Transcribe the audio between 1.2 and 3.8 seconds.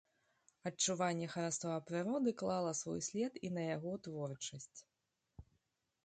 хараства прыроды клала свой след і на